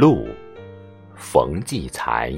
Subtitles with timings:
[0.00, 0.26] 路，
[1.14, 2.32] 冯骥才。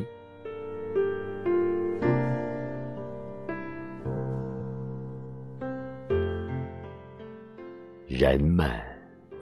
[8.08, 8.68] 人们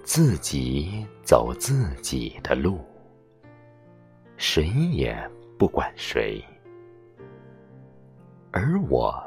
[0.05, 2.85] 自己走自己的路，
[4.37, 5.17] 谁也
[5.59, 6.45] 不管谁，
[8.51, 9.19] 而我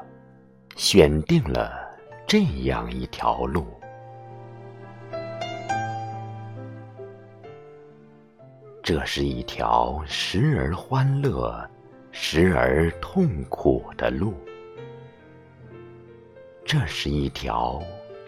[0.76, 1.92] 选定了
[2.28, 3.66] 这样一条路。
[8.84, 11.66] 这是一条时而欢乐、
[12.12, 14.34] 时而痛苦的路。
[16.66, 17.82] 这是一条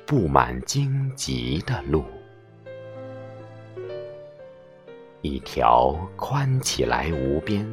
[0.06, 2.06] 布满荆棘的路，
[5.20, 7.68] 一条宽起来无边、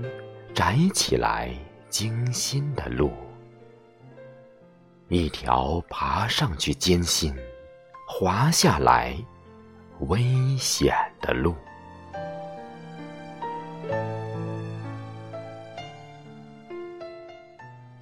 [0.54, 1.56] 窄起来
[1.88, 3.14] 惊心的路，
[5.08, 7.34] 一条爬上去艰辛、
[8.06, 9.16] 滑下来
[10.02, 10.22] 危
[10.58, 11.56] 险的路。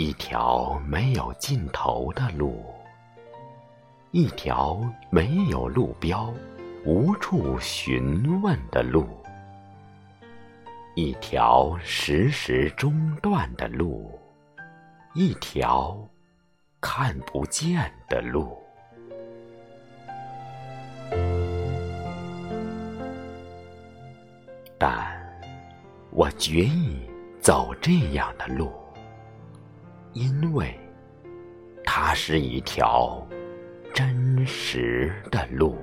[0.03, 2.65] 一条没有尽头的路，
[4.09, 6.33] 一条没有路标、
[6.83, 9.07] 无处询问的路，
[10.95, 14.19] 一条时时中断的路，
[15.13, 15.95] 一条
[16.81, 18.57] 看不见的路。
[24.79, 25.15] 但
[26.09, 27.07] 我决意
[27.39, 28.80] 走这样的路。
[30.13, 30.77] 因为，
[31.83, 33.25] 它是一条
[33.93, 35.77] 真实的路。